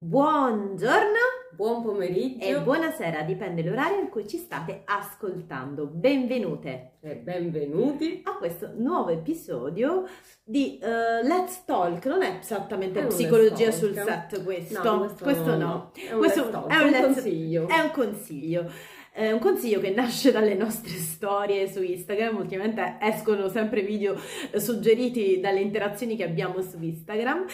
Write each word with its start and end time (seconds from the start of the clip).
Buongiorno, 0.00 1.18
buon 1.56 1.82
pomeriggio 1.82 2.44
e 2.44 2.60
buonasera, 2.60 3.22
dipende 3.22 3.64
l'orario 3.64 3.98
in 3.98 4.10
cui 4.10 4.28
ci 4.28 4.36
state 4.36 4.82
ascoltando. 4.84 5.86
Benvenute 5.86 6.98
e 7.00 7.16
benvenuti 7.16 8.22
a 8.22 8.36
questo 8.36 8.70
nuovo 8.76 9.08
episodio 9.08 10.04
di 10.44 10.78
uh, 10.80 11.26
Let's 11.26 11.64
Talk. 11.64 12.06
Non 12.06 12.22
è 12.22 12.38
esattamente 12.40 13.00
è 13.00 13.06
psicologia 13.08 13.72
sul 13.72 13.92
set 13.92 14.44
questo, 14.44 14.80
no, 14.84 14.98
questo, 15.00 15.24
questo 15.24 15.56
no. 15.56 15.56
no. 15.56 15.90
È 15.92 16.12
un, 16.12 16.18
questo 16.18 16.68
è 16.68 16.76
un, 16.76 16.94
un 16.94 17.00
consiglio. 17.00 17.66
È 17.66 17.80
un 17.80 17.90
consiglio. 17.90 18.70
È 19.10 19.32
un 19.32 19.40
consiglio 19.40 19.80
che 19.80 19.90
nasce 19.90 20.30
dalle 20.30 20.54
nostre 20.54 20.90
storie 20.90 21.68
su 21.68 21.82
Instagram, 21.82 22.36
ultimamente 22.36 22.98
escono 23.00 23.48
sempre 23.48 23.82
video 23.82 24.16
suggeriti 24.54 25.40
dalle 25.40 25.58
interazioni 25.58 26.14
che 26.14 26.22
abbiamo 26.22 26.62
su 26.62 26.80
Instagram 26.80 27.46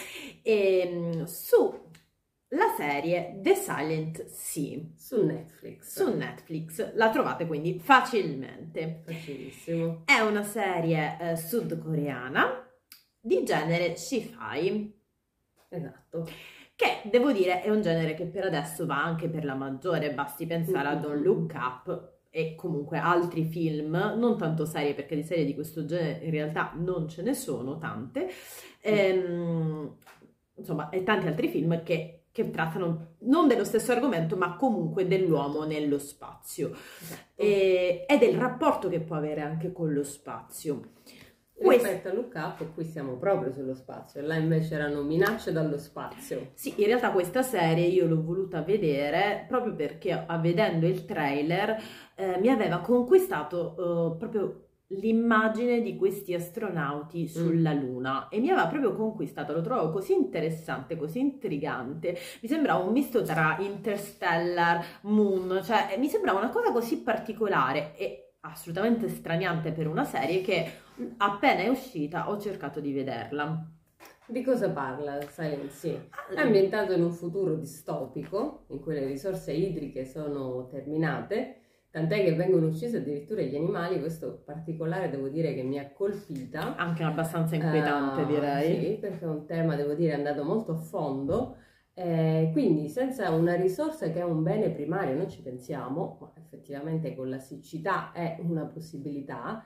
e 0.43 0.91
mm, 0.93 1.23
su 1.23 1.84
la 2.55 2.73
serie 2.75 3.39
The 3.41 3.53
Silent 3.53 4.25
Sea 4.25 4.79
su 4.95 5.25
Netflix. 5.25 6.01
Su 6.01 6.15
Netflix 6.15 6.93
la 6.95 7.09
trovate 7.09 7.45
quindi 7.45 7.79
facilmente. 7.79 9.01
Facilissimo. 9.05 10.03
È 10.05 10.19
una 10.19 10.43
serie 10.43 11.17
eh, 11.19 11.35
sudcoreana 11.35 12.65
di 13.19 13.43
genere 13.43 13.95
sci-fi. 13.95 14.93
Esatto. 15.69 16.27
Che 16.75 17.01
devo 17.09 17.31
dire 17.31 17.61
è 17.61 17.69
un 17.69 17.81
genere 17.81 18.13
che 18.15 18.25
per 18.25 18.45
adesso 18.45 18.85
va 18.85 19.03
anche 19.03 19.29
per 19.29 19.45
la 19.45 19.55
maggiore, 19.55 20.13
basti 20.13 20.45
pensare 20.45 20.87
mm-hmm. 20.87 20.97
a 20.97 21.01
Don't 21.01 21.23
Look 21.23 21.53
Up 21.53 22.13
e 22.29 22.55
comunque 22.55 22.97
altri 22.97 23.45
film, 23.45 23.91
non 24.17 24.37
tanto 24.37 24.65
serie 24.65 24.93
perché 24.93 25.15
di 25.15 25.23
serie 25.23 25.45
di 25.45 25.53
questo 25.53 25.85
genere 25.85 26.25
in 26.25 26.31
realtà 26.31 26.73
non 26.75 27.07
ce 27.07 27.21
ne 27.21 27.33
sono 27.33 27.77
tante, 27.77 28.27
ehm, 28.81 29.95
insomma 30.55 30.89
e 30.89 31.03
tanti 31.03 31.27
altri 31.27 31.47
film 31.47 31.81
che 31.81 32.24
che 32.35 32.49
trattano 32.49 33.15
non 33.19 33.47
dello 33.47 33.63
stesso 33.63 33.93
argomento, 33.93 34.35
ma 34.35 34.57
comunque 34.57 35.07
dell'uomo 35.07 35.63
nello 35.63 35.97
spazio 35.97 36.75
esatto. 36.99 37.21
e, 37.33 38.05
e, 38.05 38.17
del 38.17 38.35
rapporto 38.35 38.89
che 38.89 38.99
può 38.99 39.15
avere 39.15 39.39
anche 39.39 39.71
con 39.71 39.93
lo 39.93 40.03
spazio. 40.03 40.81
Rispetto 41.57 42.09
a 42.09 42.13
Look 42.13 42.33
Up, 42.35 42.73
qui 42.73 42.83
siamo 42.83 43.13
proprio 43.13 43.53
sullo 43.53 43.73
spazio, 43.73 44.19
là 44.19 44.35
invece 44.35 44.75
erano 44.75 45.01
minacce 45.03 45.53
dallo 45.53 45.77
spazio. 45.77 46.51
Sì, 46.55 46.73
in 46.75 46.87
realtà 46.87 47.11
questa 47.11 47.41
serie 47.41 47.85
io 47.85 48.05
l'ho 48.05 48.21
voluta 48.21 48.61
vedere 48.61 49.45
proprio 49.47 49.73
perché 49.73 50.25
vedendo 50.41 50.87
il 50.87 51.05
trailer 51.05 51.81
eh, 52.15 52.37
mi 52.39 52.49
aveva 52.49 52.79
conquistato 52.79 53.71
eh, 53.71 54.17
proprio 54.17 54.64
l'immagine 54.87 55.81
di 55.81 55.95
questi 55.95 56.33
astronauti 56.33 57.23
mm. 57.23 57.25
sulla. 57.25 57.73
Luna 57.73 58.29
e 58.29 58.39
mi 58.39 58.49
aveva 58.49 58.67
proprio 58.67 58.93
conquistato, 58.93 59.53
lo 59.53 59.61
trovo 59.61 59.91
così 59.91 60.13
interessante, 60.13 60.95
così 60.95 61.19
intrigante, 61.19 62.17
mi 62.41 62.47
sembrava 62.47 62.83
un 62.83 62.91
misto 62.91 63.21
tra 63.23 63.57
Interstellar, 63.59 64.83
Moon, 65.01 65.61
cioè 65.63 65.95
mi 65.97 66.07
sembrava 66.07 66.39
una 66.39 66.49
cosa 66.49 66.71
così 66.71 67.01
particolare 67.01 67.95
e 67.95 68.33
assolutamente 68.41 69.09
straniante 69.09 69.71
per 69.71 69.87
una 69.87 70.03
serie 70.03 70.41
che 70.41 70.71
appena 71.17 71.61
è 71.61 71.67
uscita 71.67 72.29
ho 72.29 72.39
cercato 72.39 72.79
di 72.79 72.93
vederla. 72.93 73.69
Di 74.27 74.43
cosa 74.43 74.71
parla 74.71 75.21
Silent 75.21 75.69
Sea? 75.69 75.99
È 76.33 76.39
ambientato 76.39 76.93
in 76.93 77.03
un 77.03 77.11
futuro 77.11 77.55
distopico 77.55 78.65
in 78.69 78.79
cui 78.79 78.95
le 78.95 79.05
risorse 79.05 79.51
idriche 79.51 80.05
sono 80.05 80.65
terminate 80.67 81.64
Tant'è 81.95 82.25
che 82.25 82.35
vengono 82.35 82.67
uccisi 82.67 82.97
addirittura 82.97 83.41
gli 83.41 83.55
animali, 83.55 84.01
questo 84.01 84.41
particolare 84.43 85.09
devo 85.09 85.29
dire 85.29 85.53
che 85.53 85.63
mi 85.63 85.79
ha 85.79 85.89
colpita. 85.93 86.75
Anche 86.75 87.03
abbastanza 87.03 87.55
inquietante 87.55 88.23
uh, 88.23 88.25
direi. 88.25 88.79
Sì, 88.81 88.97
perché 88.99 89.23
è 89.23 89.29
un 89.29 89.45
tema, 89.45 89.77
devo 89.77 89.93
dire, 89.93 90.13
andato 90.13 90.43
molto 90.43 90.73
a 90.73 90.75
fondo. 90.75 91.55
Eh, 91.93 92.49
quindi 92.51 92.89
senza 92.89 93.29
una 93.31 93.55
risorsa 93.55 94.09
che 94.09 94.19
è 94.19 94.25
un 94.25 94.43
bene 94.43 94.71
primario, 94.71 95.15
noi 95.15 95.29
ci 95.29 95.41
pensiamo, 95.41 96.17
ma 96.19 96.33
effettivamente 96.35 97.15
con 97.15 97.29
la 97.29 97.39
siccità 97.39 98.11
è 98.11 98.39
una 98.41 98.65
possibilità, 98.65 99.65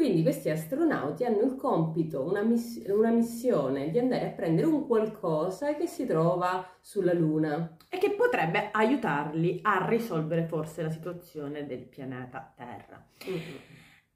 quindi 0.00 0.22
questi 0.22 0.48
astronauti 0.48 1.26
hanno 1.26 1.42
il 1.42 1.56
compito, 1.56 2.22
una, 2.22 2.40
miss- 2.40 2.82
una, 2.88 3.10
missione 3.10 3.90
di 3.90 3.98
andare 3.98 4.28
a 4.28 4.30
prendere 4.30 4.66
un 4.66 4.86
qualcosa 4.86 5.74
che 5.74 5.86
si 5.86 6.06
trova 6.06 6.66
sulla 6.80 7.12
Luna. 7.12 7.76
E 7.86 7.98
che 7.98 8.12
potrebbe 8.12 8.70
aiutarli 8.72 9.60
a 9.62 9.84
risolvere 9.86 10.46
forse 10.46 10.80
la 10.80 10.88
situazione 10.88 11.66
del 11.66 11.84
pianeta 11.84 12.50
Terra. 12.56 13.06
Mm-hmm. 13.28 13.56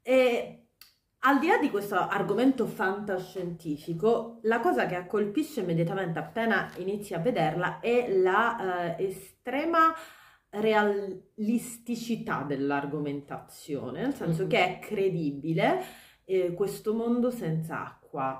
E 0.01 0.65
al 1.19 1.37
di 1.37 1.45
là 1.45 1.59
di 1.59 1.69
questo 1.69 1.93
argomento 1.93 2.65
fantascientifico, 2.65 4.39
la 4.41 4.61
cosa 4.61 4.87
che 4.87 5.05
colpisce 5.05 5.59
immediatamente 5.59 6.17
appena 6.17 6.71
inizi 6.77 7.13
a 7.13 7.19
vederla 7.19 7.79
è 7.79 8.11
la 8.11 8.95
eh, 8.97 9.05
estrema 9.05 9.93
realisticità 10.59 12.43
dell'argomentazione, 12.43 14.01
nel 14.01 14.13
senso 14.13 14.41
mm-hmm. 14.41 14.49
che 14.49 14.65
è 14.65 14.79
credibile 14.79 15.83
eh, 16.25 16.53
questo 16.53 16.93
mondo 16.93 17.31
senza 17.31 17.85
acqua, 17.85 18.39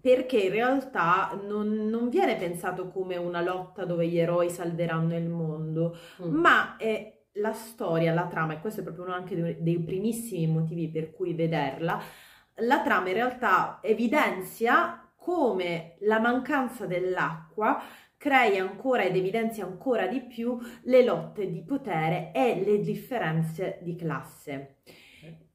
perché 0.00 0.38
in 0.38 0.50
realtà 0.50 1.40
non, 1.46 1.88
non, 1.88 2.08
viene 2.08 2.36
pensato 2.36 2.88
come 2.88 3.16
una 3.16 3.40
lotta 3.40 3.84
dove 3.84 4.06
gli 4.08 4.18
eroi 4.18 4.50
salveranno 4.50 5.16
il 5.16 5.28
mondo, 5.28 5.96
mm. 6.22 6.34
ma 6.34 6.76
è 6.76 7.20
la 7.36 7.52
storia, 7.52 8.12
la 8.12 8.26
trama, 8.26 8.54
e 8.54 8.60
questo 8.60 8.80
è 8.80 8.82
proprio 8.82 9.04
uno 9.04 9.14
anche 9.14 9.34
dei, 9.34 9.62
dei 9.62 9.80
primissimi 9.80 10.46
motivi 10.46 10.90
per 10.90 11.12
cui 11.12 11.34
vederla, 11.34 12.00
la 12.56 12.82
trama 12.82 13.08
in 13.08 13.14
realtà 13.14 13.78
evidenzia 13.80 15.02
come 15.16 15.96
la 16.00 16.18
mancanza 16.18 16.86
dell'acqua 16.86 17.80
crei 18.22 18.56
ancora 18.56 19.02
ed 19.02 19.16
evidenzia 19.16 19.64
ancora 19.64 20.06
di 20.06 20.20
più 20.20 20.56
le 20.84 21.04
lotte 21.04 21.50
di 21.50 21.60
potere 21.64 22.30
e 22.32 22.62
le 22.64 22.78
differenze 22.78 23.80
di 23.82 23.96
classe 23.96 24.76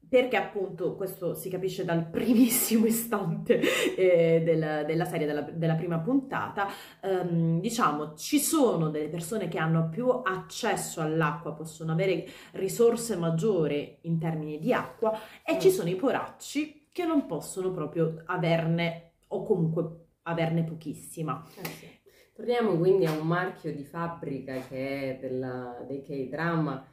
perché 0.06 0.36
appunto 0.36 0.94
questo 0.94 1.32
si 1.32 1.48
capisce 1.48 1.86
dal 1.86 2.04
primissimo 2.10 2.84
istante 2.86 3.60
eh, 3.96 4.42
del, 4.44 4.84
della 4.86 5.04
serie, 5.06 5.26
della, 5.26 5.40
della 5.40 5.76
prima 5.76 5.98
puntata, 5.98 6.66
um, 7.02 7.58
diciamo 7.58 8.14
ci 8.14 8.38
sono 8.38 8.90
delle 8.90 9.08
persone 9.08 9.48
che 9.48 9.58
hanno 9.58 9.88
più 9.88 10.08
accesso 10.08 11.00
all'acqua, 11.00 11.52
possono 11.52 11.92
avere 11.92 12.26
risorse 12.52 13.16
maggiori 13.16 13.98
in 14.02 14.18
termini 14.18 14.58
di 14.58 14.74
acqua 14.74 15.18
e 15.42 15.54
mm. 15.54 15.58
ci 15.58 15.70
sono 15.70 15.88
i 15.88 15.96
poracci 15.96 16.88
che 16.92 17.06
non 17.06 17.24
possono 17.26 17.70
proprio 17.70 18.22
averne 18.26 19.12
o 19.28 19.42
comunque 19.42 20.04
averne 20.22 20.64
pochissima. 20.64 21.42
Eh 21.62 21.64
sì. 21.64 21.97
Torniamo 22.38 22.76
quindi 22.76 23.04
a 23.04 23.10
un 23.10 23.26
marchio 23.26 23.74
di 23.74 23.82
fabbrica 23.82 24.52
che 24.68 25.16
è 25.16 25.18
della, 25.20 25.84
dei 25.88 26.02
K-drama 26.02 26.86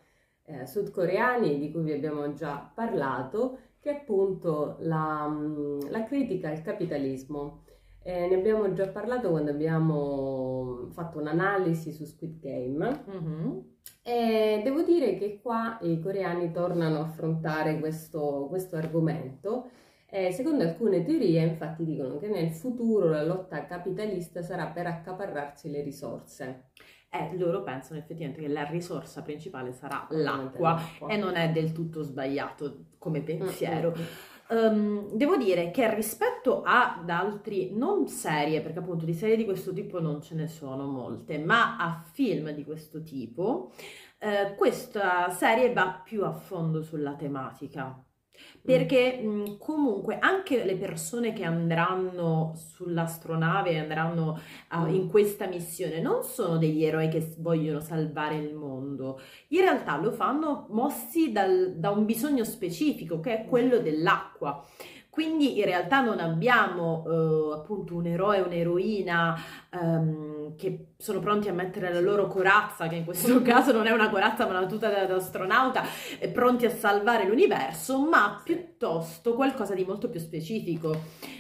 eh, 0.44 0.66
sudcoreani 0.66 1.60
di 1.60 1.72
cui 1.72 1.84
vi 1.84 1.92
abbiamo 1.92 2.34
già 2.34 2.72
parlato, 2.74 3.60
che 3.80 3.92
è 3.92 3.94
appunto 3.94 4.78
la, 4.80 5.28
mm, 5.30 5.82
la 5.90 6.04
critica 6.04 6.50
al 6.50 6.64
capitalismo. 6.64 7.62
Eh, 8.02 8.28
ne 8.28 8.34
abbiamo 8.34 8.74
già 8.74 8.88
parlato 8.88 9.30
quando 9.30 9.52
abbiamo 9.52 10.88
fatto 10.94 11.20
un'analisi 11.20 11.92
su 11.92 12.06
Squid 12.06 12.40
Game. 12.40 13.04
Mm-hmm. 13.08 13.58
E 14.02 14.62
devo 14.64 14.82
dire 14.82 15.16
che 15.16 15.40
qua 15.44 15.78
i 15.82 16.00
coreani 16.00 16.52
tornano 16.52 16.98
a 16.98 17.02
affrontare 17.02 17.78
questo, 17.78 18.48
questo 18.50 18.78
argomento 18.78 19.70
eh, 20.08 20.32
secondo 20.32 20.64
alcune 20.64 21.04
teorie, 21.04 21.42
infatti, 21.42 21.84
dicono 21.84 22.18
che 22.18 22.28
nel 22.28 22.52
futuro 22.52 23.10
la 23.10 23.24
lotta 23.24 23.66
capitalista 23.66 24.42
sarà 24.42 24.68
per 24.68 24.88
accaparrarsi 24.88 25.70
le 25.70 25.82
risorse. 25.82 26.70
Eh, 27.10 27.38
loro 27.38 27.64
pensano 27.64 28.00
effettivamente 28.00 28.42
che 28.42 28.48
la 28.48 28.66
risorsa 28.66 29.22
principale 29.22 29.72
sarà 29.72 30.06
l'acqua, 30.10 30.74
l'acqua, 30.74 31.08
e 31.10 31.18
non 31.18 31.36
è 31.36 31.52
del 31.52 31.72
tutto 31.72 32.02
sbagliato 32.02 32.86
come 32.98 33.22
pensiero. 33.22 33.94
Mm-hmm. 33.96 34.06
Um, 34.48 35.12
devo 35.14 35.38
dire 35.38 35.72
che 35.72 35.92
rispetto 35.96 36.62
ad 36.64 37.10
altri, 37.10 37.72
non 37.74 38.08
serie, 38.08 38.62
perché 38.62 38.78
appunto 38.78 39.04
di 39.04 39.14
serie 39.14 39.36
di 39.36 39.44
questo 39.44 39.74
tipo 39.74 40.00
non 40.00 40.22
ce 40.22 40.36
ne 40.36 40.48
sono 40.48 40.86
molte, 40.86 41.40
ma 41.40 41.78
a 41.78 42.04
film 42.12 42.52
di 42.52 42.64
questo 42.64 43.02
tipo, 43.02 43.72
eh, 44.20 44.54
questa 44.56 45.30
serie 45.30 45.74
va 45.74 46.00
più 46.04 46.24
a 46.24 46.32
fondo 46.32 46.84
sulla 46.84 47.16
tematica 47.16 48.05
perché 48.62 49.18
mh, 49.18 49.58
comunque 49.58 50.18
anche 50.20 50.64
le 50.64 50.76
persone 50.76 51.34
che 51.34 51.44
andranno 51.44 52.54
sull'astronave 52.56 53.72
e 53.72 53.80
andranno 53.80 54.40
uh, 54.72 54.88
in 54.88 55.08
questa 55.08 55.48
missione 55.48 56.02
non 56.02 56.24
sono 56.24 56.58
degli 56.58 56.84
eroi 56.84 57.10
che 57.10 57.36
vogliono 57.38 57.80
salvare 57.80 58.38
il 58.38 58.54
mondo, 58.56 59.20
in 59.50 59.62
realtà 59.62 59.98
lo 59.98 60.12
fanno 60.12 60.68
mossi 60.70 61.32
dal, 61.32 61.76
da 61.78 61.92
un 61.92 62.06
bisogno 62.06 62.44
specifico 62.44 63.20
che 63.20 63.42
è 63.42 63.46
quello 63.46 63.80
dell'acqua. 63.80 64.66
Quindi 65.16 65.60
in 65.60 65.64
realtà 65.64 66.02
non 66.02 66.20
abbiamo 66.20 67.06
eh, 67.08 67.54
appunto 67.54 67.96
un 67.96 68.06
eroe 68.06 68.42
o 68.42 68.48
un'eroina 68.48 69.42
ehm, 69.70 70.58
che 70.58 70.88
sono 70.98 71.22
pronti 71.22 71.48
a 71.48 71.54
mettere 71.54 71.94
la 71.94 72.02
loro 72.02 72.28
corazza, 72.28 72.90
che 72.90 72.96
in 72.96 73.06
questo 73.06 73.40
caso 73.42 73.72
non 73.72 73.88
è 73.88 73.92
una 73.92 74.10
corazza 74.10 74.46
ma 74.46 74.58
una 74.58 74.66
tuta 74.66 74.90
da 74.90 75.16
astronauta, 75.16 75.84
e 76.20 76.28
pronti 76.28 76.66
a 76.66 76.70
salvare 76.70 77.26
l'universo, 77.26 78.06
ma 78.06 78.42
piuttosto 78.44 79.36
qualcosa 79.36 79.74
di 79.74 79.86
molto 79.86 80.10
più 80.10 80.20
specifico. 80.20 80.94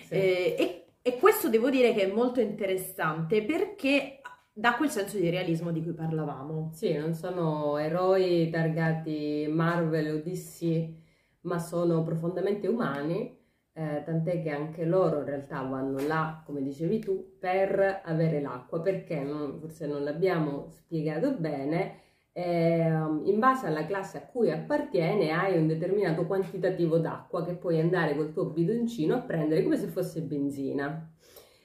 Sì. 0.06 0.14
Eh, 0.14 0.56
e, 0.58 0.86
e 1.02 1.18
questo 1.20 1.50
devo 1.50 1.70
dire 1.70 1.94
che 1.94 2.10
è 2.10 2.14
molto 2.14 2.40
interessante 2.40 3.44
perché 3.44 4.22
dà 4.54 4.76
quel 4.76 4.90
senso 4.90 5.18
di 5.18 5.30
realismo 5.30 5.74
di 5.74 5.84
cui 5.84 5.92
parlavamo. 5.92 6.72
Sì, 6.72 6.94
non 6.94 7.14
sono 7.14 7.76
eroi 7.76 8.50
targati 8.50 9.48
Marvel 9.50 10.16
o 10.16 10.22
DC, 10.22 10.88
ma 11.42 11.60
sono 11.60 12.04
profondamente 12.04 12.70
umani, 12.70 13.44
eh, 13.78 14.04
tant'è 14.06 14.42
che 14.42 14.52
anche 14.52 14.86
loro 14.86 15.20
in 15.20 15.26
realtà 15.26 15.62
vanno 15.64 16.00
là, 16.08 16.42
come 16.46 16.62
dicevi 16.62 17.00
tu, 17.00 17.36
per 17.38 18.02
avere 18.06 18.40
l'acqua, 18.40 18.82
perché 18.82 19.20
non, 19.20 19.60
forse 19.60 19.86
non 19.86 20.04
l'abbiamo 20.04 20.70
spiegato 20.70 21.34
bene, 21.34 22.00
eh, 22.32 22.88
in 22.88 23.38
base 23.38 23.68
alla 23.68 23.86
classe 23.86 24.18
a 24.18 24.26
cui 24.26 24.50
appartiene 24.50 25.32
hai 25.32 25.58
un 25.58 25.68
determinato 25.68 26.26
quantitativo 26.26 26.98
d'acqua 27.00 27.44
che 27.46 27.56
puoi 27.56 27.80
andare 27.80 28.16
col 28.16 28.32
tuo 28.32 28.46
bidoncino 28.46 29.16
a 29.16 29.22
prendere 29.22 29.64
come 29.64 29.78
se 29.78 29.88
fosse 29.88 30.22
benzina 30.22 31.12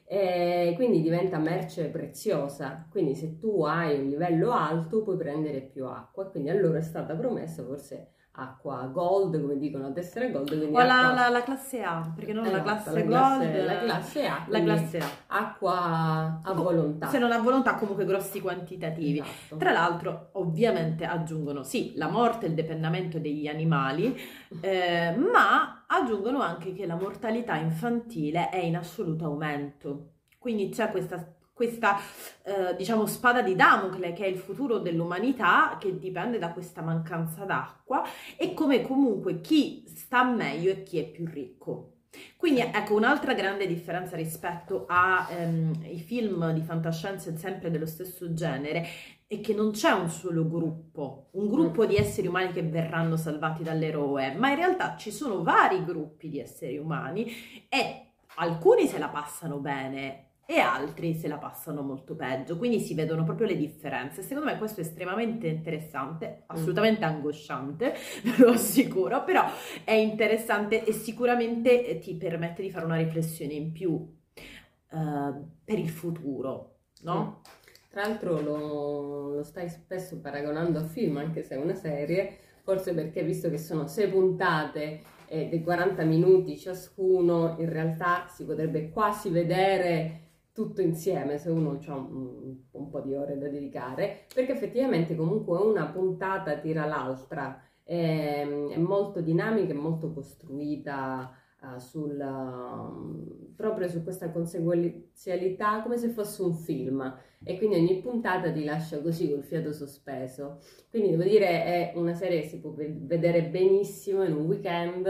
e 0.05 0.73
quindi 0.75 1.03
diventa 1.03 1.39
merce 1.39 1.89
preziosa. 1.89 2.89
Quindi 2.91 3.15
se 3.15 3.39
tu 3.39 3.63
hai 3.63 4.01
un 4.01 4.09
livello 4.09 4.51
alto 4.51 5.03
puoi 5.03 5.17
prendere 5.17 5.61
più 5.61 5.87
acqua. 5.87 6.29
Quindi 6.29 6.51
allora 6.51 6.79
è 6.79 6.83
stata 6.83 7.15
promessa 7.15 7.63
forse 7.63 8.15
acqua 8.41 8.89
gold, 8.93 9.41
come 9.41 9.59
dicono 9.59 9.87
a 9.87 9.91
tessera 9.91 10.27
gold. 10.29 10.51
O 10.53 10.65
acqua... 10.65 10.85
la, 10.85 11.13
la, 11.13 11.29
la, 11.29 11.43
classe 11.43 11.83
A, 11.83 12.11
perché 12.15 12.33
non 12.33 12.45
esatto, 12.45 12.57
la 12.57 12.63
classe 12.63 12.93
la 12.93 13.01
gold. 13.01 13.53
Classe, 13.53 13.65
la 13.65 13.79
classe 13.79 14.27
A. 14.27 14.45
La 14.49 14.63
classe 14.63 14.99
A. 14.99 15.07
Acqua 15.27 16.41
a 16.43 16.53
volontà. 16.53 17.09
Se 17.09 17.19
non 17.19 17.33
ha 17.33 17.39
volontà, 17.39 17.75
comunque 17.75 18.05
grossi 18.05 18.41
quantitativi. 18.41 19.19
Esatto. 19.19 19.57
Tra 19.57 19.73
l'altro, 19.73 20.31
ovviamente 20.33 21.05
aggiungono 21.05 21.63
sì 21.63 21.93
la 21.97 22.09
morte 22.09 22.47
il 22.47 22.55
depennamento 22.55 23.19
degli 23.19 23.47
animali, 23.47 24.17
eh, 24.61 25.15
ma 25.17 25.85
aggiungono 25.87 26.41
anche 26.41 26.73
che 26.73 26.87
la 26.87 26.97
mortalità 26.97 27.57
infantile 27.57 28.49
è 28.49 28.59
in 28.59 28.77
assoluto 28.77 29.25
aumento. 29.25 30.13
Quindi 30.39 30.71
c'è 30.71 30.91
questa 30.91 31.35
questa 31.61 31.99
eh, 32.43 32.75
diciamo 32.75 33.05
spada 33.05 33.43
di 33.43 33.55
Damocle 33.55 34.15
che 34.15 34.25
è 34.25 34.29
il 34.29 34.39
futuro 34.39 34.79
dell'umanità 34.79 35.77
che 35.79 35.99
dipende 35.99 36.39
da 36.39 36.53
questa 36.53 36.81
mancanza 36.81 37.45
d'acqua 37.45 38.03
e 38.39 38.55
come 38.55 38.81
comunque 38.81 39.43
chi 39.43 39.85
sta 39.87 40.25
meglio 40.25 40.71
e 40.71 40.83
chi 40.83 40.99
è 40.99 41.05
più 41.05 41.27
ricco. 41.27 41.97
Quindi 42.39 42.61
ecco 42.61 42.95
un'altra 42.95 43.35
grande 43.35 43.67
differenza 43.67 44.17
rispetto 44.17 44.87
ai 44.89 45.37
ehm, 45.37 45.97
film 45.99 46.51
di 46.53 46.63
fantascienza 46.63 47.37
sempre 47.37 47.71
dello 47.71 47.85
stesso 47.85 48.33
genere 48.33 48.87
è 49.27 49.41
che 49.41 49.53
non 49.53 49.73
c'è 49.73 49.91
un 49.91 50.09
solo 50.09 50.49
gruppo, 50.49 51.29
un 51.33 51.47
gruppo 51.47 51.85
di 51.85 51.97
esseri 51.97 52.27
umani 52.27 52.53
che 52.53 52.63
verranno 52.63 53.19
salvati 53.19 53.63
dall'eroe, 53.63 54.33
ma 54.35 54.49
in 54.49 54.57
realtà 54.57 54.97
ci 54.97 55.11
sono 55.11 55.43
vari 55.43 55.85
gruppi 55.85 56.31
di 56.31 56.41
esseri 56.41 56.79
umani 56.79 57.31
e 57.69 58.13
alcuni 58.37 58.87
se 58.87 58.99
la 58.99 59.09
passano 59.09 59.59
bene 59.59 60.30
e 60.51 60.59
altri 60.59 61.15
se 61.15 61.29
la 61.29 61.39
passano 61.39 61.81
molto 61.81 62.17
peggio, 62.17 62.59
quindi 62.59 62.81
si 62.81 62.93
vedono 62.93 63.23
proprio 63.23 63.47
le 63.47 63.55
differenze. 63.55 64.21
Secondo 64.21 64.51
me 64.51 64.59
questo 64.59 64.81
è 64.81 64.83
estremamente 64.83 65.47
interessante, 65.47 66.43
assolutamente 66.47 67.05
angosciante, 67.05 67.95
ve 68.25 68.45
lo 68.45 68.51
assicuro, 68.51 69.23
però 69.23 69.45
è 69.85 69.93
interessante 69.93 70.85
e 70.85 70.91
sicuramente 70.91 72.01
ti 72.01 72.17
permette 72.17 72.63
di 72.63 72.71
fare 72.73 72.85
una 72.85 72.97
riflessione 72.97 73.53
in 73.53 73.71
più 73.71 73.91
uh, 73.93 75.49
per 75.65 75.79
il 75.79 75.89
futuro, 75.89 76.79
no? 77.03 77.43
Tra 77.89 78.03
l'altro 78.03 78.41
lo, 78.41 79.35
lo 79.37 79.43
stai 79.45 79.69
spesso 79.69 80.19
paragonando 80.19 80.81
a 80.81 80.85
film, 80.85 81.19
anche 81.19 81.45
se 81.45 81.55
è 81.55 81.59
una 81.59 81.77
serie, 81.77 82.39
forse 82.65 82.93
perché 82.93 83.23
visto 83.23 83.49
che 83.51 83.59
sono 83.59 83.87
sei 83.87 84.09
puntate 84.09 85.03
e 85.29 85.49
dei 85.49 85.63
40 85.63 86.03
minuti 86.03 86.59
ciascuno, 86.59 87.55
in 87.61 87.69
realtà 87.69 88.27
si 88.27 88.45
potrebbe 88.45 88.91
quasi 88.91 89.31
vedere 89.31 90.25
tutto 90.53 90.81
insieme 90.81 91.39
se 91.39 91.51
uno 91.51 91.79
ha 91.87 91.95
un, 91.95 92.57
un, 92.71 92.89
po' 92.91 93.01
di 93.01 93.15
ore 93.15 93.39
da 93.39 93.49
dedicare, 93.49 94.27
perché 94.35 94.53
effettivamente 94.53 95.15
comunque 95.17 95.59
una 95.59 95.87
puntata 95.87 96.59
tira 96.59 96.87
l'altra, 96.87 97.63
è, 97.83 98.47
è 98.47 98.79
molto 98.79 99.21
dinamica, 99.21 99.73
è 99.73 99.77
molto 99.77 100.13
costruita 100.13 101.33
uh, 101.63 101.79
sul, 101.79 102.19
uh, 102.19 103.55
proprio 103.55 103.89
su 103.89 104.03
questa 104.03 104.31
conseguenzialità 104.31 105.83
come 105.83 105.97
se 105.97 106.09
fosse 106.09 106.43
un 106.43 106.55
film 106.55 107.19
e 107.43 107.57
quindi 107.57 107.77
ogni 107.77 108.01
puntata 108.01 108.53
ti 108.53 108.65
lascia 108.65 109.01
così 109.01 109.31
col 109.31 109.43
fiato 109.43 109.73
sospeso. 109.73 110.61
Quindi 110.91 111.11
devo 111.11 111.23
dire 111.23 111.65
è 111.65 111.93
una 111.95 112.15
serie 112.15 112.43
che 112.43 112.49
si 112.49 112.61
può 112.61 112.75
vedere 112.77 113.45
benissimo 113.45 114.23
in 114.25 114.33
un 114.33 114.47
weekend 114.47 115.09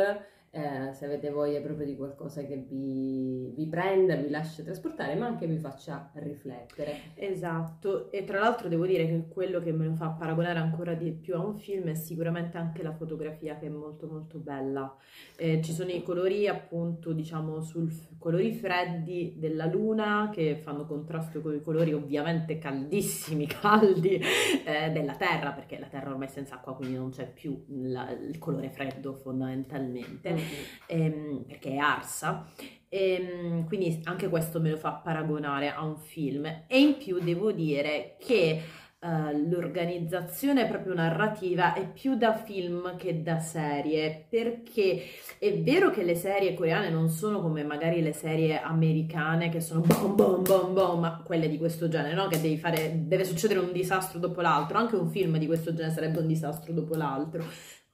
eh, 0.52 0.92
se 0.94 1.04
avete 1.04 1.30
voglia 1.30 1.60
proprio 1.60 1.86
di 1.86 1.94
qualcosa 1.94 2.42
che 2.42 2.56
vi, 2.56 3.52
vi, 3.54 3.66
prenda, 3.68 4.16
vi 4.16 4.28
lascia 4.28 4.64
trasportare, 4.64 5.14
ma 5.14 5.26
anche 5.26 5.46
vi 5.46 5.58
faccia 5.58 6.10
riflettere. 6.14 7.12
Esatto, 7.14 8.10
e 8.10 8.24
tra 8.24 8.40
l'altro 8.40 8.68
devo 8.68 8.84
dire 8.84 9.06
che 9.06 9.26
quello 9.28 9.60
che 9.60 9.70
me 9.70 9.86
lo 9.86 9.94
fa 9.94 10.08
paragonare 10.08 10.58
ancora 10.58 10.94
di 10.94 11.12
più 11.12 11.36
a 11.36 11.44
un 11.44 11.56
film 11.56 11.88
è 11.88 11.94
sicuramente 11.94 12.58
anche 12.58 12.82
la 12.82 12.92
fotografia 12.92 13.58
che 13.58 13.66
è 13.66 13.68
molto 13.68 14.08
molto 14.08 14.38
bella. 14.38 14.92
Eh, 15.36 15.60
ci 15.62 15.72
sono 15.72 15.90
i 15.90 16.02
colori 16.02 16.48
appunto 16.48 17.12
diciamo 17.12 17.60
sul 17.60 17.92
colori 18.18 18.52
freddi 18.52 19.34
della 19.36 19.66
luna 19.66 20.30
che 20.32 20.56
fanno 20.56 20.84
contrasto 20.84 21.40
con 21.40 21.54
i 21.54 21.62
colori 21.62 21.92
ovviamente 21.92 22.58
caldissimi, 22.58 23.46
caldi 23.48 24.20
eh, 24.64 24.90
della 24.90 25.14
terra, 25.14 25.52
perché 25.52 25.78
la 25.78 25.86
terra 25.86 26.10
ormai 26.10 26.26
è 26.26 26.30
senza 26.30 26.56
acqua 26.56 26.74
quindi 26.74 26.96
non 26.96 27.10
c'è 27.10 27.30
più 27.32 27.64
la, 27.68 28.10
il 28.10 28.38
colore 28.38 28.68
freddo 28.68 29.14
fondamentalmente 29.14 30.38
ehm, 30.86 31.44
perché 31.46 31.70
è 31.70 31.76
arsa. 31.76 32.46
Ehm, 32.88 33.66
quindi 33.66 34.00
anche 34.04 34.28
questo 34.28 34.60
me 34.60 34.70
lo 34.70 34.76
fa 34.76 34.92
paragonare 34.92 35.70
a 35.70 35.84
un 35.84 35.96
film. 35.96 36.44
E 36.66 36.80
in 36.80 36.96
più 36.96 37.20
devo 37.20 37.52
dire 37.52 38.16
che 38.18 38.60
uh, 39.00 39.48
l'organizzazione 39.48 40.66
proprio 40.66 40.94
narrativa 40.94 41.74
è 41.74 41.88
più 41.88 42.16
da 42.16 42.34
film 42.34 42.96
che 42.96 43.22
da 43.22 43.38
serie, 43.38 44.26
perché 44.28 45.04
è 45.38 45.58
vero 45.60 45.90
che 45.90 46.02
le 46.02 46.14
serie 46.14 46.54
coreane 46.54 46.90
non 46.90 47.08
sono 47.08 47.40
come 47.40 47.62
magari 47.62 48.02
le 48.02 48.12
serie 48.12 48.60
americane 48.60 49.48
che 49.48 49.60
sono 49.60 49.80
bom 49.80 50.14
bom 50.14 50.42
bom 50.42 50.74
bom, 50.74 51.00
ma 51.00 51.22
quelle 51.24 51.48
di 51.48 51.58
questo 51.58 51.88
genere, 51.88 52.14
no? 52.14 52.26
Che 52.26 52.40
devi 52.40 52.56
fare, 52.58 53.06
deve 53.06 53.24
succedere 53.24 53.60
un 53.60 53.72
disastro 53.72 54.18
dopo 54.18 54.40
l'altro, 54.40 54.78
anche 54.78 54.96
un 54.96 55.08
film 55.08 55.38
di 55.38 55.46
questo 55.46 55.72
genere 55.72 55.94
sarebbe 55.94 56.18
un 56.18 56.26
disastro 56.26 56.72
dopo 56.72 56.94
l'altro 56.96 57.44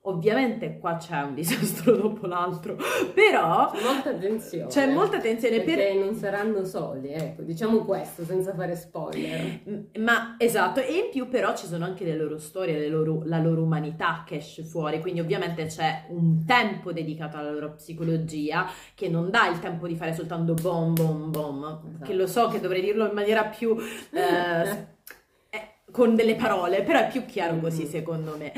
Ovviamente 0.09 0.79
qua 0.79 0.97
c'è 0.97 1.21
un 1.23 1.35
disastro 1.35 1.97
dopo 1.97 2.27
l'altro, 2.27 2.77
però 3.13 3.71
c'è 3.73 3.83
molta 3.83 4.11
attenzione. 4.11 4.67
C'è 4.69 4.87
molta 4.93 5.17
attenzione 5.17 5.61
perché 5.63 5.95
per... 5.95 5.97
non 5.97 6.15
saranno 6.15 6.65
soli, 6.65 7.13
ecco, 7.13 7.43
diciamo 7.43 7.85
questo 7.85 8.25
senza 8.25 8.55
fare 8.55 8.77
spoiler. 8.77 9.63
Ma 9.99 10.37
esatto, 10.39 10.81
e 10.81 10.93
in 10.93 11.11
più 11.11 11.29
però 11.29 11.57
ci 11.57 11.67
sono 11.67 11.85
anche 11.85 12.05
le 12.05 12.15
loro 12.15 12.39
storie, 12.39 12.79
le 12.79 12.89
loro, 12.89 13.23
la 13.25 13.41
loro 13.41 13.63
umanità 13.63 14.23
che 14.25 14.37
esce 14.37 14.63
fuori, 14.63 15.01
quindi 15.01 15.19
ovviamente 15.19 15.67
c'è 15.67 16.05
un 16.11 16.45
tempo 16.47 16.93
dedicato 16.93 17.37
alla 17.37 17.51
loro 17.51 17.73
psicologia 17.73 18.67
che 18.95 19.09
non 19.09 19.29
dà 19.29 19.49
il 19.49 19.59
tempo 19.59 19.89
di 19.89 19.97
fare 19.97 20.15
soltanto 20.15 20.55
bom 20.55 20.95
bom 20.95 21.31
bom, 21.33 21.65
esatto. 21.65 22.05
che 22.05 22.15
lo 22.15 22.29
so 22.29 22.47
che 22.47 22.61
dovrei 22.61 22.81
dirlo 22.81 23.09
in 23.09 23.13
maniera 23.13 23.45
più 23.47 23.77
eh, 23.77 24.87
eh, 25.51 25.69
con 25.91 26.15
delle 26.15 26.37
parole, 26.37 26.83
però 26.83 27.01
è 27.01 27.09
più 27.09 27.27
chiaro 27.27 27.59
così 27.59 27.87
secondo 27.87 28.37
me. 28.39 28.53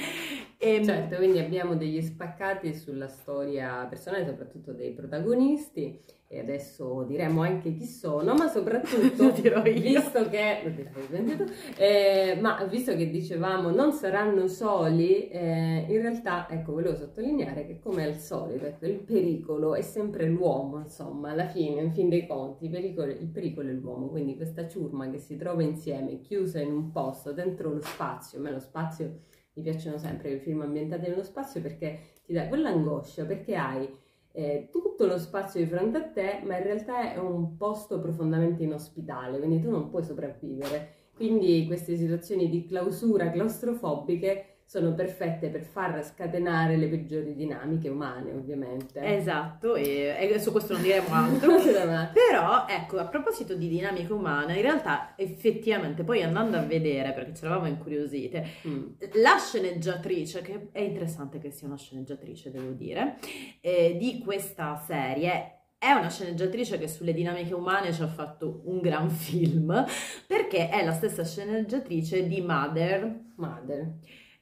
E, 0.60 0.74
ehm, 0.74 0.84
certo, 0.84 1.16
quindi 1.16 1.38
abbiamo 1.38 1.76
degli 1.76 2.02
spaccati 2.02 2.74
sulla 2.74 3.06
storia 3.06 3.86
personale, 3.88 4.26
soprattutto 4.26 4.72
dei 4.72 4.90
protagonisti, 4.90 6.00
e 6.26 6.40
adesso 6.40 7.04
diremo 7.04 7.42
anche 7.42 7.72
chi 7.74 7.86
sono, 7.86 8.34
ma 8.34 8.48
soprattutto 8.48 9.30
visto 9.62 10.28
che, 10.28 10.60
eh, 11.76 12.38
ma 12.40 12.64
visto 12.64 12.94
che 12.96 13.08
dicevamo 13.08 13.70
non 13.70 13.92
saranno 13.92 14.48
soli, 14.48 15.28
eh, 15.28 15.86
in 15.88 16.02
realtà 16.02 16.48
ecco, 16.50 16.72
volevo 16.72 16.96
sottolineare 16.96 17.64
che 17.64 17.78
come 17.78 18.04
al 18.04 18.16
solito 18.16 18.66
ecco, 18.66 18.86
il 18.86 18.98
pericolo 18.98 19.76
è 19.76 19.82
sempre 19.82 20.26
l'uomo, 20.26 20.80
insomma, 20.80 21.30
alla 21.30 21.46
fine, 21.46 21.82
in 21.82 21.92
fin 21.92 22.08
dei 22.08 22.26
conti, 22.26 22.64
il 22.64 22.70
pericolo, 22.72 23.12
il 23.12 23.28
pericolo 23.28 23.68
è 23.68 23.72
l'uomo, 23.72 24.08
quindi 24.08 24.34
questa 24.34 24.66
ciurma 24.66 25.08
che 25.08 25.18
si 25.18 25.36
trova 25.36 25.62
insieme, 25.62 26.20
chiusa 26.20 26.60
in 26.60 26.72
un 26.72 26.90
posto, 26.90 27.32
dentro 27.32 27.72
lo 27.72 27.80
spazio, 27.80 28.40
ma 28.40 28.50
lo 28.50 28.58
spazio 28.60 29.20
mi 29.58 29.62
piacciono 29.62 29.98
sempre 29.98 30.30
i 30.30 30.38
film 30.38 30.62
ambientati 30.62 31.08
nello 31.08 31.24
spazio 31.24 31.60
perché 31.60 31.98
ti 32.24 32.32
dà 32.32 32.46
quell'angoscia, 32.46 33.24
perché 33.24 33.56
hai 33.56 33.88
eh, 34.32 34.68
tutto 34.70 35.06
lo 35.06 35.18
spazio 35.18 35.60
di 35.60 35.66
fronte 35.66 35.98
a 35.98 36.02
te, 36.02 36.40
ma 36.44 36.56
in 36.56 36.62
realtà 36.62 37.12
è 37.12 37.18
un 37.18 37.56
posto 37.56 38.00
profondamente 38.00 38.62
inospitale, 38.62 39.38
quindi 39.38 39.60
tu 39.60 39.70
non 39.70 39.90
puoi 39.90 40.04
sopravvivere. 40.04 40.94
Quindi 41.14 41.66
queste 41.66 41.96
situazioni 41.96 42.48
di 42.48 42.64
clausura 42.66 43.30
claustrofobiche 43.30 44.57
sono 44.68 44.92
perfette 44.92 45.48
per 45.48 45.62
far 45.62 46.04
scatenare 46.04 46.76
le 46.76 46.88
peggiori 46.88 47.34
dinamiche 47.34 47.88
umane, 47.88 48.32
ovviamente. 48.32 49.00
Esatto, 49.00 49.74
e, 49.76 50.14
e 50.20 50.38
su 50.38 50.52
questo 50.52 50.74
non 50.76 50.82
diremo 50.82 51.08
altro. 51.10 51.54
Però, 52.12 52.66
ecco, 52.68 52.98
a 52.98 53.06
proposito 53.06 53.54
di 53.54 53.66
dinamiche 53.66 54.12
umane, 54.12 54.56
in 54.56 54.60
realtà 54.60 55.14
effettivamente 55.16 56.04
poi 56.04 56.22
andando 56.22 56.58
a 56.58 56.60
vedere, 56.60 57.14
perché 57.14 57.32
ci 57.32 57.46
eravamo 57.46 57.66
incuriosite, 57.66 58.46
mm. 58.68 58.86
la 59.22 59.38
sceneggiatrice, 59.38 60.42
che 60.42 60.68
è 60.70 60.80
interessante 60.80 61.38
che 61.38 61.50
sia 61.50 61.66
una 61.66 61.78
sceneggiatrice, 61.78 62.50
devo 62.50 62.72
dire, 62.72 63.16
eh, 63.62 63.96
di 63.98 64.18
questa 64.18 64.76
serie 64.86 65.60
è 65.78 65.92
una 65.92 66.10
sceneggiatrice 66.10 66.76
che 66.76 66.88
sulle 66.88 67.14
dinamiche 67.14 67.54
umane 67.54 67.90
ci 67.94 68.02
ha 68.02 68.08
fatto 68.08 68.60
un 68.66 68.80
gran 68.80 69.08
film, 69.08 69.82
perché 70.26 70.68
è 70.68 70.84
la 70.84 70.92
stessa 70.92 71.24
sceneggiatrice 71.24 72.26
di 72.26 72.42
Mother. 72.42 73.28
Mother. 73.36 73.94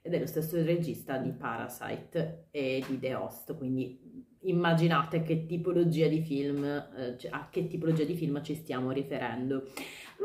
Ed 0.06 0.14
è 0.14 0.18
lo 0.20 0.26
stesso 0.26 0.62
regista 0.62 1.16
di 1.16 1.32
Parasite 1.32 2.46
e 2.52 2.82
di 2.86 2.98
The 3.00 3.14
Host, 3.16 3.56
quindi 3.56 4.24
immaginate 4.42 5.22
che 5.22 5.46
tipologia 5.46 6.06
di 6.06 6.20
film, 6.22 6.62
eh, 6.64 7.16
cioè, 7.18 7.30
a 7.32 7.48
che 7.50 7.66
tipologia 7.66 8.04
di 8.04 8.14
film 8.14 8.40
ci 8.44 8.54
stiamo 8.54 8.92
riferendo. 8.92 9.64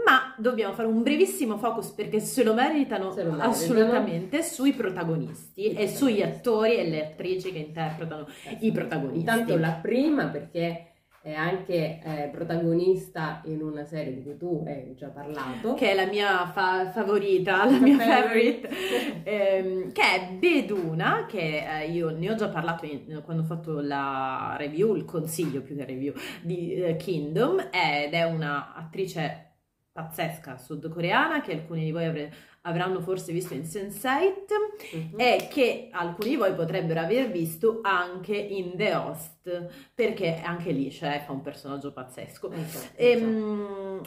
Ma 0.06 0.36
dobbiamo 0.38 0.74
fare 0.74 0.88
un 0.88 1.02
brevissimo 1.02 1.58
focus 1.58 1.88
perché 1.90 2.20
se 2.20 2.44
lo 2.44 2.54
meritano, 2.54 3.12
Se 3.12 3.24
lo 3.24 3.32
meritano. 3.32 3.52
assolutamente 3.52 4.44
sui 4.44 4.74
protagonisti 4.74 5.74
e 5.74 5.88
sugli 5.88 6.22
attori 6.22 6.76
e 6.78 6.88
le 6.88 7.08
attrici 7.08 7.52
che 7.52 7.58
interpretano 7.58 8.28
i 8.60 8.72
protagonisti. 8.72 9.20
Intanto 9.20 9.58
la 9.58 9.80
prima 9.82 10.28
perché 10.28 10.91
è 11.22 11.34
anche 11.34 12.00
eh, 12.04 12.30
protagonista 12.32 13.42
in 13.46 13.62
una 13.62 13.86
serie 13.86 14.16
di 14.16 14.24
cui 14.24 14.38
tu 14.38 14.64
hai 14.66 14.96
già 14.96 15.10
parlato. 15.10 15.76
che 15.76 15.92
è 15.92 15.96
la 15.96 16.08
mia 16.08 16.48
fa- 16.48 16.90
favorita, 16.92 17.66
la 17.70 17.80
mia 17.80 17.98
Favorite. 17.98 18.70
ehm, 19.24 19.92
che 19.92 20.02
è 20.02 20.34
Beduna, 20.34 21.26
che 21.28 21.64
eh, 21.82 21.92
io 21.92 22.10
ne 22.10 22.32
ho 22.32 22.36
già 22.36 22.50
parlato 22.50 22.86
in- 22.86 23.22
quando 23.24 23.44
ho 23.44 23.46
fatto 23.46 23.80
la 23.82 24.56
review, 24.58 24.96
il 24.96 25.06
consiglio 25.06 25.62
più 25.62 25.76
che 25.76 25.86
review 25.86 26.14
di 26.42 26.74
eh, 26.74 26.96
Kingdom, 26.96 27.60
ed 27.72 28.14
è 28.14 28.24
una 28.24 28.74
attrice 28.74 29.46
pazzesca 29.92 30.58
sudcoreana 30.58 31.42
che 31.42 31.52
alcuni 31.52 31.84
di 31.84 31.92
voi 31.92 32.06
avre- 32.06 32.34
avranno 32.62 33.00
forse 33.02 33.32
visto 33.34 33.54
in 33.54 33.64
Sense8 33.64 34.54
Mhm. 34.94 35.20
e 35.20 35.48
che 35.50 35.90
alcuni 35.92 36.30
di 36.30 36.36
voi 36.36 36.54
potrebbero 36.54 37.00
aver 37.00 37.30
visto 37.32 37.80
anche 37.82 38.36
in 38.36 38.74
The 38.76 38.94
Host, 38.96 39.68
perché 39.94 40.40
anche 40.44 40.72
lì 40.72 40.90
c'è 40.90 41.24
fa 41.26 41.32
un 41.32 41.42
personaggio 41.42 41.92
pazzesco. 41.92 42.52
Esatto, 42.52 42.94
Ehm, 42.98 44.02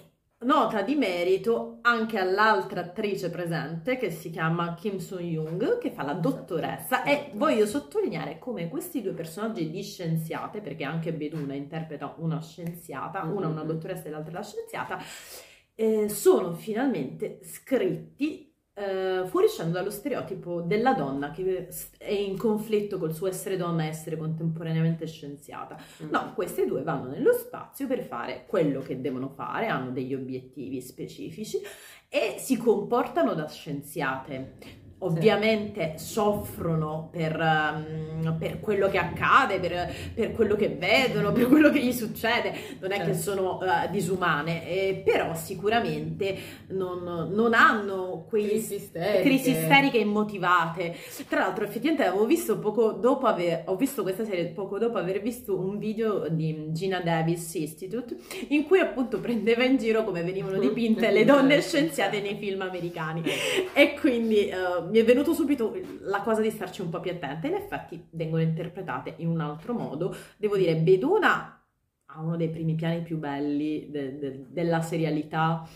nota 0.45 0.83
di 0.83 0.95
merito 0.95 1.79
anche 1.83 2.19
all'altra 2.19 2.81
attrice 2.83 3.31
presente 3.31 3.97
che 3.97 4.11
si 4.11 4.29
chiama 4.31 4.75
Kim 4.75 4.99
Soo-young, 4.99 5.79
che 5.79 5.91
fa 5.91 6.03
la 6.05 6.13
dottoressa, 6.13 7.03
e 7.03 7.13
Esatto. 7.13 7.39
voglio 7.39 7.67
sottolineare 7.67 8.39
come 8.39 8.69
questi 8.69 9.01
due 9.03 9.13
personaggi 9.13 9.71
di 9.71 9.83
scienziate, 9.83 10.61
perché 10.61 10.85
anche 10.85 11.13
Beduna 11.13 11.55
interpreta 11.55 12.15
una 12.19 12.41
scienziata, 12.43 13.23
una 13.23 13.49
una 13.49 13.63
Mhm. 13.63 13.67
dottoressa 13.69 14.05
e 14.05 14.11
l'altra 14.11 14.33
la 14.35 14.43
scienziata, 14.45 14.99
eh, 15.75 16.09
sono 16.09 16.53
finalmente 16.55 17.41
scritti. 17.43 18.49
eh, 18.77 19.23
fuoriuscendo 19.27 19.71
dallo 19.73 19.91
stereotipo 19.91 20.61
della 20.63 20.95
donna 20.95 21.31
che 21.31 21.69
è 21.97 22.11
in 22.13 22.37
conflitto 22.37 22.99
col 22.99 23.15
suo 23.15 23.29
essere 23.29 23.57
donna 23.57 23.85
e 23.85 23.87
essere 23.87 24.17
contemporaneamente 24.17 25.07
scienziata. 25.07 25.77
Mhm. 25.99 26.09
No, 26.11 26.33
queste 26.35 26.67
due 26.67 26.83
vanno 26.83 27.09
nello 27.09 27.33
spazio 27.33 27.87
per 27.87 28.03
fare 28.03 28.47
quello 28.47 28.81
che 28.83 29.01
devono 29.01 29.29
fare, 29.29 29.69
hanno 29.69 29.93
degli 29.93 30.13
obiettivi 30.15 30.81
specifici 30.81 31.61
e 32.09 32.37
si 32.39 32.57
comportano 32.57 33.35
da 33.35 33.49
scienziate. 33.49 34.83
Ovviamente 34.99 35.95
soffrono 35.97 37.09
per, 37.13 37.39
um, 37.39 38.37
per 38.39 38.59
quello 38.61 38.89
che 38.89 38.97
accade, 38.99 39.59
per, 39.61 39.93
per 40.15 40.33
quello 40.33 40.57
che 40.57 40.69
vedono, 40.69 41.31
per 41.33 41.47
quello 41.49 41.69
che 41.71 41.81
gli 41.85 41.93
succede, 41.93 42.55
non 42.81 42.91
è 42.93 42.99
che 42.99 43.13
Certo. 43.13 43.21
sono 43.21 43.59
uh, 43.61 43.91
disumane, 43.91 44.67
eh, 44.67 45.03
però 45.05 45.35
sicuramente 45.35 46.37
non, 46.69 47.29
non 47.33 47.53
hanno 47.53 48.25
quei 48.29 48.49
Crisi 48.49 48.75
isteriche. 48.77 49.21
crisi 49.23 49.51
isteriche 49.51 49.99
immotivate. 49.99 50.95
Tra 51.29 51.41
l'altro, 51.41 51.65
effettivamente 51.65 52.05
avevo 52.07 52.25
visto 52.25 52.59
poco 52.59 52.93
dopo 52.93 53.27
aver, 53.27 53.65
ho 53.67 53.77
visto 53.77 54.03
questa 54.03 54.25
serie 54.25 54.47
poco 54.47 54.79
dopo 54.79 54.97
aver 54.97 55.21
visto 55.21 55.59
un 55.59 55.79
video 55.79 56.29
di 56.29 56.69
Gina 56.71 57.01
Davis 57.01 57.53
Institute 57.55 58.17
in 58.49 58.65
cui 58.65 58.79
appunto 58.79 59.21
prendeva 59.21 59.65
in 59.65 59.77
giro 59.77 60.03
come 60.05 60.23
venivano 60.23 60.59
dipinte 60.59 61.11
le 61.11 61.25
donne 61.25 61.61
scienziate 61.61 62.21
nei 62.21 62.37
film 62.37 62.63
americani. 62.63 63.23
E 63.75 63.95
quindi 63.99 64.49
eh, 64.49 64.55
mi 64.95 65.01
è 65.01 65.05
venuto 65.05 65.35
subito 65.35 65.77
la 66.03 66.21
cosa 66.23 66.41
di 66.41 66.51
starci 66.53 66.81
un 66.81 66.89
po' 66.89 67.01
più 67.01 67.11
attenta. 67.11 67.49
In 67.49 67.55
effetti 67.55 68.07
vengono 68.11 68.43
interpretate 68.43 69.15
in 69.17 69.27
un 69.27 69.41
altro 69.41 69.75
modo. 69.75 70.15
Devo 70.37 70.57
dire, 70.57 70.77
Beduna 70.77 71.61
ha 72.07 72.21
uno 72.23 72.37
dei 72.37 72.49
primi 72.49 72.77
piani 72.77 73.03
più 73.03 73.19
belli 73.19 73.89
de- 73.91 74.17
de- 74.21 74.47
della 74.51 74.83
serialità. 74.83 75.67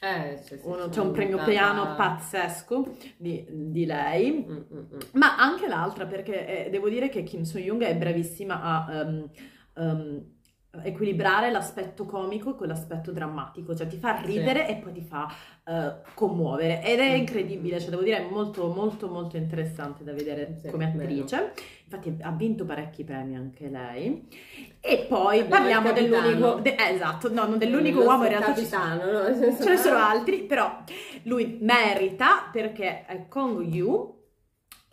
Eh, 0.00 0.40
cioè, 0.46 0.60
Uno- 0.62 0.88
c'è 0.88 1.00
un 1.00 1.10
premio 1.10 1.42
piano 1.42 1.96
pazzesco 1.96 2.96
di, 3.16 3.44
di 3.50 3.84
lei. 3.84 4.46
Mm, 4.48 4.52
mm, 4.52 4.78
mm. 4.78 4.98
Ma 5.14 5.36
anche 5.36 5.66
l'altra, 5.66 6.06
perché 6.06 6.66
eh, 6.66 6.70
devo 6.70 6.88
dire 6.88 7.08
che 7.08 7.24
Kim 7.24 7.42
So-young 7.42 7.82
è 7.82 7.96
bravissima 7.96 8.62
a 8.62 8.94
ehm, 9.00 9.30
ehm, 9.74 10.34
equilibrare 10.82 11.50
l'aspetto 11.50 12.04
comico 12.04 12.54
con 12.54 12.66
l'aspetto 12.68 13.12
drammatico, 13.12 13.74
cioè 13.74 13.86
ti 13.86 13.96
fa 13.96 14.20
ridere 14.20 14.68
e 14.68 14.76
poi 14.76 14.92
ti 14.92 15.00
fa 15.02 15.28
eh, 15.64 15.92
commuovere 16.14 16.82
ed 16.82 16.98
è 17.00 17.12
Mm. 17.12 17.16
incredibile, 17.16 17.80
cioè 17.80 17.90
devo 17.90 18.02
dire 18.02 18.18
è 18.18 18.28
molto 18.30 18.66
molto 18.68 19.08
molto 19.08 19.36
interessante 19.36 20.04
da 20.04 20.12
vedere 20.12 20.58
Sì, 20.62 20.70
come 20.70 20.86
attrice, 20.86 21.52
infatti 21.84 22.16
ha 22.20 22.30
vinto 22.30 22.64
parecchi 22.64 23.04
premi 23.04 23.36
anche 23.36 23.68
lei 23.68 24.26
e 24.80 25.06
poi 25.08 25.40
Abbiamo 25.40 25.90
parliamo 25.90 25.92
dell'unico, 25.92 26.54
de- 26.60 26.74
eh, 26.76 26.94
esatto, 26.94 27.32
no, 27.32 27.46
non 27.46 27.58
dell'unico 27.58 28.02
uomo 28.02 28.24
in 28.24 28.30
realtà 28.30 28.54
ci 28.54 28.64
sono 28.64 28.82
capitano, 28.82 29.12
no? 29.28 29.54
Ce 29.56 29.68
ne 29.68 29.76
sono 29.76 29.96
altri, 29.98 30.42
però 30.44 30.82
lui 31.24 31.58
merita 31.60 32.48
perché 32.52 33.04
è 33.06 33.26
Kong 33.28 33.62
Yu. 33.72 34.14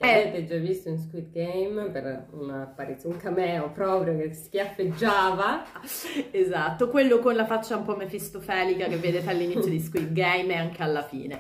Eh. 0.04 0.22
avete 0.22 0.46
già 0.46 0.58
visto 0.58 0.90
in 0.90 0.98
Squid 0.98 1.32
Game 1.32 1.90
per 1.90 2.28
una 2.32 2.64
apparizione, 2.64 3.16
un 3.16 3.22
cameo 3.22 3.72
proprio 3.72 4.18
che 4.18 4.34
schiaffeggiava. 4.34 5.64
Esatto, 6.32 6.90
quello 6.90 7.20
con 7.20 7.36
la 7.36 7.46
faccia 7.46 7.78
un 7.78 7.84
po' 7.84 7.96
mefistofelica 7.96 8.88
che 8.88 8.98
vedete 8.98 9.30
all'inizio 9.30 9.70
di 9.70 9.80
Squid 9.80 10.12
Game 10.14 10.54
e 10.54 10.58
anche 10.58 10.82
alla 10.82 11.04
fine. 11.04 11.40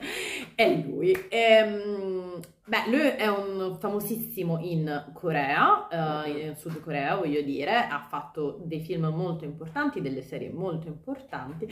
È 0.56 0.70
lui. 0.74 1.14
Ehm, 1.30 2.40
beh, 2.66 2.90
lui 2.90 3.02
è 3.02 3.28
un 3.28 3.76
famosissimo 3.80 4.60
in 4.62 5.12
Corea, 5.14 6.24
eh, 6.26 6.48
in 6.48 6.56
Sud 6.56 6.80
Corea 6.80 7.16
voglio 7.16 7.42
dire, 7.42 7.88
ha 7.88 8.00
fatto 8.08 8.62
dei 8.64 8.80
film 8.80 9.06
molto 9.08 9.44
importanti, 9.44 10.02
delle 10.02 10.22
serie 10.22 10.52
molto 10.52 10.88
importanti 10.88 11.66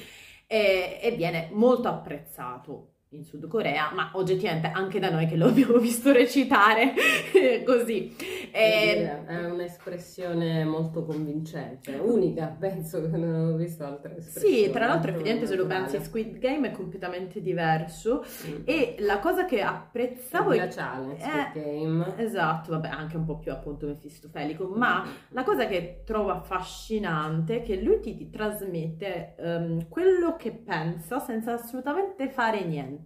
e, 0.47 0.99
e 1.01 1.11
viene 1.11 1.49
molto 1.51 1.87
apprezzato 1.87 2.91
in 3.13 3.25
Sud 3.25 3.45
Corea, 3.47 3.91
ma 3.93 4.11
oggettivamente 4.13 4.71
anche 4.73 4.97
da 4.99 5.09
noi 5.09 5.27
che 5.27 5.35
lo 5.35 5.47
abbiamo 5.47 5.77
visto 5.79 6.11
recitare 6.13 6.93
così. 7.65 8.15
Ehm, 8.51 9.25
È 9.25 9.45
un'espressione 9.45 10.63
molto 10.63 11.03
convincente, 11.03 11.93
unica, 11.95 12.55
penso 12.57 13.01
che 13.09 13.17
non 13.17 13.53
ho 13.53 13.55
visto 13.57 13.83
altre 13.83 14.17
espressioni. 14.17 14.63
Sì, 14.65 14.71
tra 14.71 14.85
l'altro 14.87 15.11
effettivamente 15.11 15.47
se 15.47 15.55
lo 15.55 15.65
pensi 15.65 15.99
Squid 16.01 16.37
Game 16.37 16.69
è 16.69 16.71
completamente 16.71 17.41
diverso 17.41 18.23
Mm. 18.47 18.61
e 18.65 18.95
la 18.99 19.19
cosa 19.19 19.45
che 19.45 19.61
apprezzavo 19.61 20.51
è... 20.51 20.55
glaciale, 20.55 21.17
Squid 21.19 21.35
Eh, 21.55 21.59
Game. 21.59 22.13
Esatto, 22.17 22.71
vabbè, 22.71 22.87
anche 22.87 23.17
un 23.17 23.25
po' 23.25 23.37
più 23.39 23.51
appunto 23.51 23.85
mefistofelico, 23.87 24.67
ma 24.67 25.03
la 25.29 25.43
cosa 25.43 25.65
che 25.67 26.03
trovo 26.05 26.29
affascinante 26.29 27.57
è 27.57 27.61
che 27.61 27.81
lui 27.81 27.99
ti, 27.99 28.15
ti 28.15 28.29
trasmette 28.29 29.35
ehm, 29.37 29.87
quello 29.89 30.35
che 30.37 30.51
pensa 30.51 31.19
senza 31.19 31.53
assolutamente 31.53 32.29
fare 32.29 32.63
niente. 32.63 33.00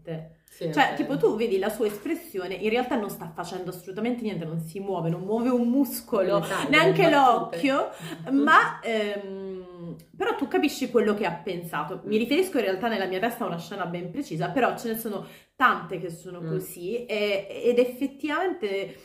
Sì, 0.47 0.71
Cioè, 0.71 0.93
tipo, 0.95 1.17
tu 1.17 1.35
vedi 1.35 1.57
la 1.59 1.67
sua 1.69 1.87
espressione, 1.87 2.53
in 2.53 2.69
realtà 2.69 2.95
non 2.95 3.09
sta 3.09 3.29
facendo 3.35 3.71
assolutamente 3.71 4.21
niente, 4.21 4.45
non 4.45 4.61
si 4.61 4.79
muove, 4.79 5.09
non 5.09 5.21
muove 5.23 5.49
un 5.49 5.67
muscolo, 5.69 6.39
Le 6.39 6.47
taglie, 6.47 6.69
neanche 6.69 7.09
l'occhio, 7.09 7.89
ma 8.31 8.79
ehm, 8.81 9.95
però 10.15 10.35
tu 10.35 10.47
capisci 10.47 10.89
quello 10.89 11.13
che 11.13 11.25
ha 11.25 11.33
pensato. 11.33 12.01
Mi 12.05 12.15
riferisco 12.17 12.57
in 12.57 12.63
realtà 12.63 12.87
nella 12.87 13.05
mia 13.05 13.19
testa 13.19 13.43
a 13.43 13.47
una 13.47 13.59
scena 13.59 13.85
ben 13.85 14.11
precisa, 14.11 14.49
però 14.49 14.77
ce 14.77 14.89
ne 14.93 14.97
sono 14.97 15.25
tante 15.57 15.99
che 15.99 16.09
sono 16.09 16.39
Mm. 16.41 16.47
così 16.49 17.05
e- 17.05 17.47
ed 17.65 17.77
effettivamente 17.79 18.95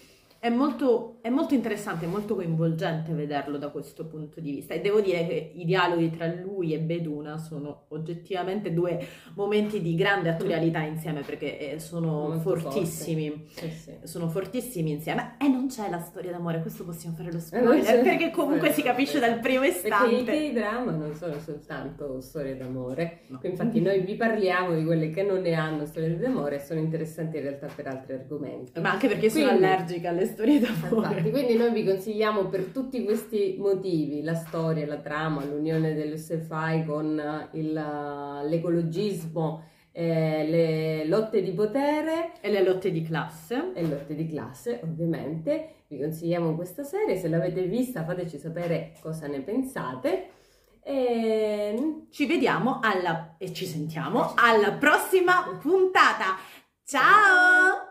è 0.41 0.49
molto, 0.49 1.19
è 1.21 1.29
molto 1.29 1.53
interessante, 1.53 2.07
è 2.07 2.09
molto 2.09 2.35
coinvolgente 2.35 3.13
vederlo 3.13 3.59
da 3.59 3.69
questo 3.69 4.07
punto 4.07 4.41
di 4.41 4.51
vista 4.53 4.73
e 4.73 4.81
devo 4.81 5.03
dire 5.03 5.27
che 5.27 5.53
i 5.55 5.67
dialoghi 5.67 6.11
tra 6.11 6.27
lui 6.33 6.73
e 6.73 6.79
Beduna 6.79 7.37
sono 7.37 7.85
oggettivamente 7.89 8.73
due 8.73 9.07
momenti 9.35 9.83
di 9.83 9.95
grande 9.95 10.31
attualità 10.31 10.81
insieme 10.81 11.21
perché 11.21 11.73
eh, 11.75 11.79
sono 11.79 12.29
Molto 12.29 12.39
fortissimi. 12.41 13.45
Sì, 13.51 13.69
sì. 13.71 13.93
Sono 14.05 14.29
fortissimi 14.29 14.91
insieme 14.93 15.37
e 15.39 15.47
non 15.47 15.67
c'è 15.69 15.91
la 15.91 16.01
storia 16.01 16.31
d'amore, 16.31 16.63
questo 16.63 16.85
possiamo 16.87 17.17
fare 17.17 17.31
lo 17.31 17.37
Eh, 17.37 17.41
spoiler 17.41 18.03
perché 18.03 18.31
comunque 18.31 18.73
si 18.73 18.83
capisce 18.83 19.19
dal 19.19 19.41
primo 19.41 19.61
Perché 19.61 19.77
i 19.77 19.85
istante. 19.85 20.51
K-drama 20.53 20.91
non 20.93 21.15
sono 21.15 21.39
soltanto 21.39 22.21
storie 22.23 22.57
d'amore, 22.57 23.19
No. 23.27 23.39
infatti 23.43 23.81
noi 23.83 24.01
vi 24.01 24.15
parliamo 24.15 24.75
di 24.75 24.85
quelle 24.87 25.11
che 25.11 25.23
non 25.23 25.43
ne 25.43 25.53
hanno 25.53 25.85
storie 25.85 26.17
d'amore 26.19 26.57
e 26.57 26.61
sono 26.61 26.81
interessanti 26.81 27.37
in 27.37 27.43
realtà 27.43 27.69
per 27.75 27.87
altri 27.89 28.15
argomenti. 28.15 28.81
Ma 28.81 28.93
anche 28.93 29.07
perché 29.07 29.29
sono 29.29 29.47
Quindi- 29.49 29.65
allergica 29.67 30.09
alle 30.09 30.29
storie 30.31 30.61
d'amore. 30.61 31.09
Infatti, 31.09 31.31
quindi 31.31 31.57
noi 31.57 31.73
vi 31.73 31.85
consigliamo 31.85 32.47
per 32.47 32.65
tutti 32.65 33.05
questi 33.05 33.57
motivi, 33.59 34.23
la 34.23 34.35
storia, 34.35 34.87
la 34.87 34.99
trama, 34.99 35.45
l'unione 35.45 35.95
dell'SFI 35.95 36.85
con 36.87 37.49
il, 37.53 37.77
uh, 37.77 38.49
l'ecologismo 38.49 39.63
eh, 39.93 40.47
le 40.49 41.05
lotte 41.07 41.43
di 41.43 41.53
potere 41.53 42.33
e 42.41 42.51
le 42.51 42.63
lotte 42.63 42.91
di 42.91 43.03
classe. 43.03 43.73
E 43.75 43.87
lotte 43.87 44.15
di 44.15 44.27
classe, 44.27 44.81
ovviamente. 44.83 45.75
Vi 45.89 45.99
consigliamo 45.99 46.55
questa 46.55 46.85
serie, 46.85 47.17
se 47.17 47.29
l'avete 47.29 47.63
vista 47.65 48.05
fateci 48.05 48.39
sapere 48.39 48.93
cosa 49.01 49.27
ne 49.27 49.41
pensate. 49.41 50.29
E... 50.83 52.05
Ci 52.11 52.27
vediamo 52.27 52.79
alla, 52.81 53.35
e 53.39 53.53
ci 53.53 53.67
sentiamo 53.67 54.35
alla 54.37 54.73
prossima 54.73 55.59
puntata. 55.61 56.37
Ciao! 56.85 57.90